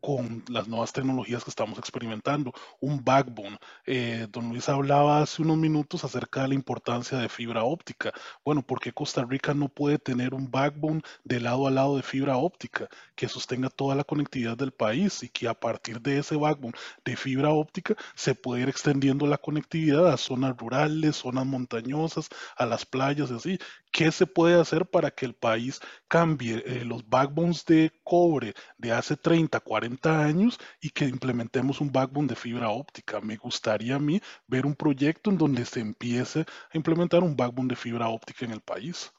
[0.00, 3.58] con las nuevas tecnologías que estamos experimentando, un backbone.
[3.86, 8.12] Eh, don Luis hablaba hace unos minutos acerca de la importancia de fibra óptica.
[8.44, 12.02] Bueno, ¿por qué Costa Rica no puede tener un backbone de lado a lado de
[12.02, 16.36] fibra óptica que sostenga toda la conectividad del país y que a partir de ese
[16.36, 22.28] backbone de fibra óptica se puede ir extendiendo la conectividad a zonas rurales, zonas montañosas,
[22.56, 23.58] a las playas y así?
[23.92, 28.92] ¿Qué se puede hacer para que el país cambie eh, los backbones de cobre de
[28.92, 33.20] hace 30, 40 años y que implementemos un backbone de fibra óptica?
[33.20, 37.68] Me gustaría a mí ver un proyecto en donde se empiece a implementar un backbone
[37.68, 39.12] de fibra óptica en el país.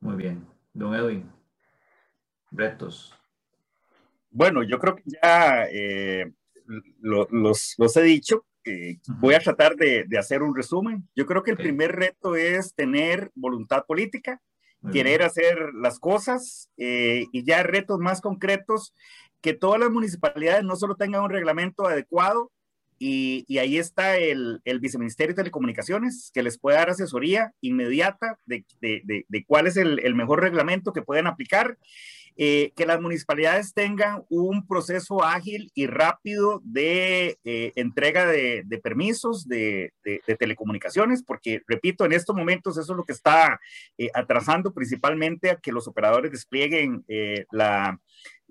[0.00, 0.46] Muy bien.
[0.72, 1.30] Don Edwin,
[2.50, 3.14] retos.
[4.30, 6.32] Bueno, yo creo que ya eh,
[7.00, 11.08] lo, los, los he dicho, eh, voy a tratar de, de, hacer un resumen.
[11.14, 11.66] Yo creo que el okay.
[11.66, 14.40] primer reto es tener voluntad política,
[14.80, 15.30] Muy querer bien.
[15.30, 18.94] hacer las cosas eh, y ya retos más concretos,
[19.40, 22.52] que todas las municipalidades no solo tengan un reglamento adecuado
[23.04, 28.64] y, ahí está el, el, Viceministerio de Telecomunicaciones que les puede dar asesoría inmediata de,
[28.80, 31.76] de, de, cuál es el, el, mejor reglamento que pueden aplicar.
[32.36, 39.46] Eh, que las municipalidades tengan un proceso ágil y rápido de eh, entrega de, permisos
[39.46, 39.92] de,
[40.38, 43.60] telecomunicaciones, porque, repito, en estos momentos eso es lo que está
[43.98, 47.04] eh, atrasando principalmente a que los operadores desplieguen
[47.50, 47.98] la,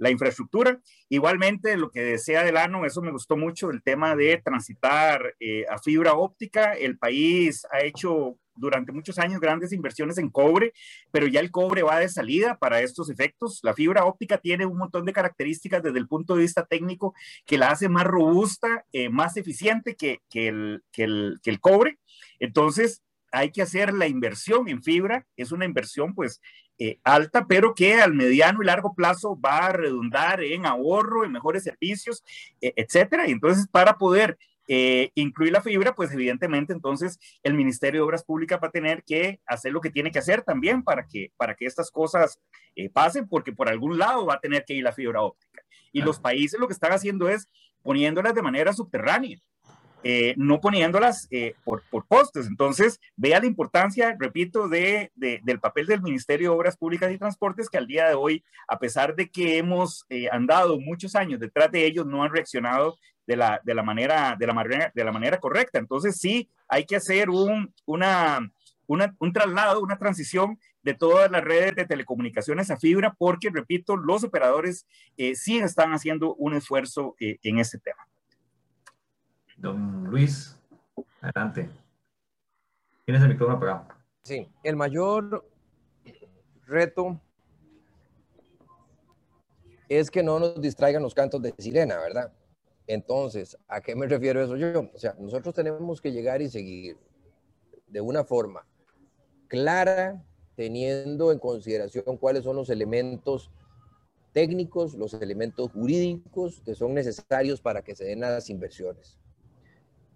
[0.02, 0.80] la infraestructura.
[1.10, 5.78] Igualmente, lo que decía Delano, eso me gustó mucho, el tema de transitar eh, a
[5.78, 6.74] fibra óptica.
[6.74, 10.74] El país ha hecho durante muchos años grandes inversiones en cobre,
[11.12, 13.59] pero ya el cobre va de salida para estos efectos.
[13.64, 17.14] La fibra óptica tiene un montón de características desde el punto de vista técnico
[17.45, 21.99] que la hace más robusta, eh, más eficiente que, el, que, el, que el cobre.
[22.39, 26.41] Entonces, hay que hacer la inversión en fibra, es una inversión pues
[26.78, 31.32] eh, alta, pero que al mediano y largo plazo va a redundar en ahorro, en
[31.32, 32.24] mejores servicios,
[32.59, 33.28] e, etcétera.
[33.28, 34.38] Y entonces, para poder
[34.74, 39.03] eh, incluir la fibra, pues evidentemente entonces el Ministerio de Obras Públicas va a tener
[39.03, 42.39] que hacer lo que tiene que hacer también para que, para que estas cosas
[42.78, 45.61] eh, pasen, porque por algún lado va a tener que ir la fibra óptica.
[45.91, 47.49] Y los países lo que están haciendo es
[47.84, 49.41] poniéndolas de manera subterránea.
[50.03, 52.47] Eh, no poniéndolas eh, por, por, postes.
[52.47, 57.69] Entonces, vea la importancia, repito, de, del papel del Ministerio de Obras Públicas y Transportes,
[57.69, 61.72] que al día de hoy, a pesar de que hemos eh, andado muchos años detrás
[61.72, 62.97] de ellos, no han reaccionado
[63.28, 65.80] de la, de la, manera, de la, manera, de la manera correcta.
[65.80, 68.39] Entonces, sí, hay que hacer un, una,
[68.88, 74.24] un traslado, una transición de todas las redes de telecomunicaciones a fibra, porque, repito, los
[74.24, 74.88] operadores
[75.36, 78.07] sí están haciendo un esfuerzo en ese tema.
[79.57, 80.57] Don Luis,
[81.22, 81.69] adelante.
[83.05, 83.88] Tienes el micrófono apagado.
[84.24, 85.47] Sí, el mayor
[86.65, 87.19] reto
[89.88, 92.32] es que no nos distraigan los cantos de sirena, ¿verdad?
[92.88, 94.90] Entonces, ¿a qué me refiero eso yo?
[94.94, 96.98] O sea, nosotros tenemos que llegar y seguir
[97.88, 98.66] de una forma
[99.48, 100.24] clara,
[100.56, 103.52] teniendo en consideración cuáles son los elementos
[104.34, 109.22] técnicos, los elementos jurídicos que son necesarios para que se den las inversiones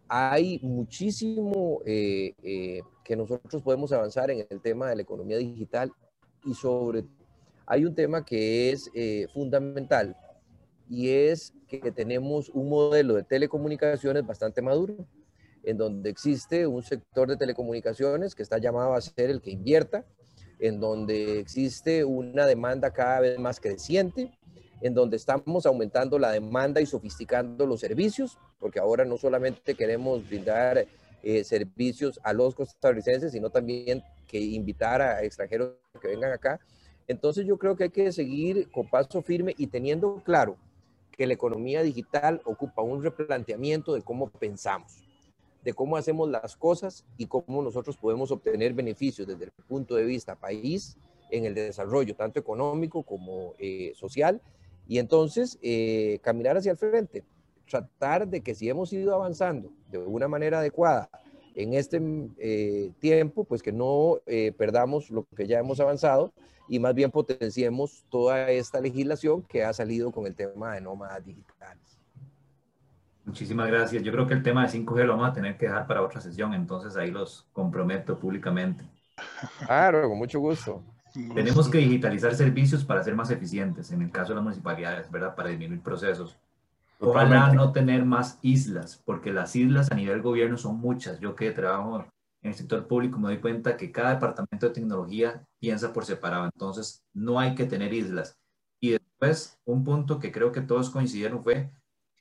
[0.07, 5.91] hay muchísimo eh, eh, que nosotros podemos avanzar en el tema de la economía digital
[6.43, 7.05] y sobre
[7.66, 10.16] hay un tema que es eh, fundamental
[10.89, 15.07] y es que tenemos un modelo de telecomunicaciones bastante maduro
[15.63, 20.05] en donde existe un sector de telecomunicaciones que está llamado a ser el que invierta,
[20.59, 24.31] en donde existe una demanda cada vez más creciente
[24.81, 30.27] en donde estamos aumentando la demanda y sofisticando los servicios, porque ahora no solamente queremos
[30.27, 30.86] brindar
[31.23, 36.59] eh, servicios a los costarricenses, sino también que invitar a extranjeros que vengan acá.
[37.07, 40.57] Entonces yo creo que hay que seguir con paso firme y teniendo claro
[41.16, 45.03] que la economía digital ocupa un replanteamiento de cómo pensamos,
[45.63, 50.05] de cómo hacemos las cosas y cómo nosotros podemos obtener beneficios desde el punto de
[50.05, 50.97] vista país
[51.32, 54.41] en el desarrollo, tanto económico como eh, social,
[54.88, 57.24] y entonces, eh, caminar hacia el frente,
[57.68, 61.09] tratar de que si hemos ido avanzando de una manera adecuada
[61.55, 62.01] en este
[62.37, 66.33] eh, tiempo, pues que no eh, perdamos lo que ya hemos avanzado
[66.67, 71.25] y más bien potenciemos toda esta legislación que ha salido con el tema de nómadas
[71.25, 71.99] digitales.
[73.23, 74.03] Muchísimas gracias.
[74.03, 76.21] Yo creo que el tema de 5G lo vamos a tener que dejar para otra
[76.21, 78.83] sesión, entonces ahí los comprometo públicamente.
[79.65, 80.83] Claro, con mucho gusto.
[81.33, 85.33] Tenemos que digitalizar servicios para ser más eficientes, en el caso de las municipalidades, ¿verdad?
[85.33, 86.37] Para disminuir procesos.
[86.99, 91.19] Ojalá no tener más islas, porque las islas a nivel gobierno son muchas.
[91.19, 92.05] Yo que trabajo
[92.41, 96.45] en el sector público me doy cuenta que cada departamento de tecnología piensa por separado.
[96.45, 98.37] Entonces, no hay que tener islas.
[98.79, 101.71] Y después, un punto que creo que todos coincidieron fue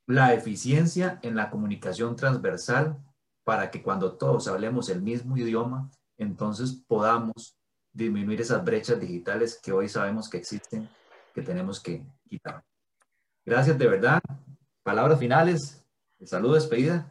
[0.06, 2.98] la eficiencia en la comunicación transversal
[3.44, 7.56] para que cuando todos hablemos el mismo idioma, entonces podamos
[7.92, 10.88] disminuir esas brechas digitales que hoy sabemos que existen,
[11.34, 12.64] que tenemos que quitar.
[13.44, 14.20] Gracias de verdad.
[14.84, 15.82] Palabras finales.
[16.24, 17.10] Saludo, despedida.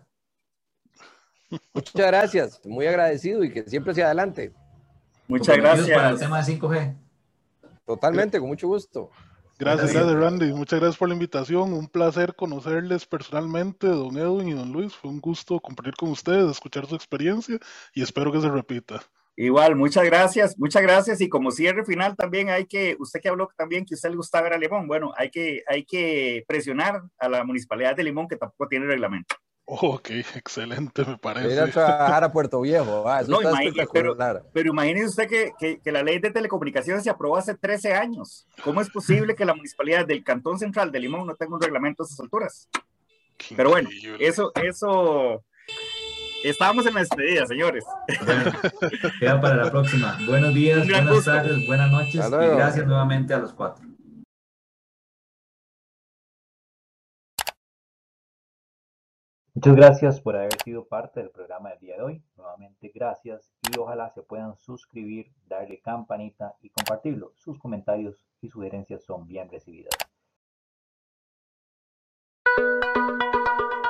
[1.74, 2.61] Muchas gracias.
[2.65, 4.53] Muy agradecido y que siempre sea adelante.
[5.28, 5.89] Muchas gracias.
[5.89, 6.95] Para el tema de 5G.
[7.86, 9.09] Totalmente, con mucho gusto.
[9.57, 10.53] Gracias, gracias, Randy.
[10.53, 11.74] Muchas gracias por la invitación.
[11.74, 14.93] Un placer conocerles personalmente, don Edwin y don Luis.
[14.93, 17.57] Fue un gusto compartir con ustedes, escuchar su experiencia
[17.93, 19.01] y espero que se repita.
[19.36, 21.22] Igual, muchas gracias, muchas gracias.
[21.22, 24.42] Y como cierre final también hay que, usted que habló también que usted le gusta
[24.42, 28.38] ver a Limón, bueno, hay que, hay que presionar a la municipalidad de Limón que
[28.38, 29.36] tampoco tiene reglamento.
[29.66, 31.54] Ok, excelente, me parece.
[31.54, 34.16] Ir a trabajar a Puerto Viejo, ah, eso no, está pero,
[34.54, 38.46] pero, imagínese usted que, que, que, la ley de telecomunicaciones se aprobó hace 13 años.
[38.64, 42.04] ¿Cómo es posible que la municipalidad del Cantón Central de Limón no tenga un reglamento
[42.04, 42.70] a esas alturas?
[43.56, 45.44] Pero bueno, eso, eso,
[46.50, 47.86] estábamos en la despedida, señores.
[49.20, 50.18] queda para la próxima.
[50.28, 53.94] Buenos días, buenas tardes, buenas noches y gracias nuevamente a los cuatro.
[59.56, 62.24] Muchas gracias por haber sido parte del programa del día de hoy.
[62.36, 67.32] Nuevamente gracias y ojalá se puedan suscribir, darle campanita y compartirlo.
[67.36, 69.94] Sus comentarios y sugerencias son bien recibidas.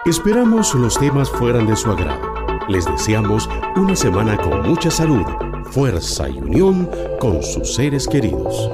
[0.06, 2.33] Esperamos los temas fueran de su agrado.
[2.70, 5.26] Les deseamos una semana con mucha salud,
[5.66, 6.90] fuerza y unión
[7.20, 8.70] con sus seres queridos.